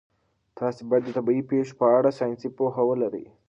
تاسي 0.57 0.81
باید 0.89 1.03
د 1.05 1.09
طبیعي 1.17 1.43
پېښو 1.51 1.73
په 1.79 1.85
اړه 1.97 2.09
ساینسي 2.19 2.49
پوهه 2.57 2.81
ولرئ. 2.85 3.25